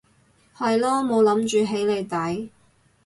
[0.57, 2.49] 係囉冇諗住起你底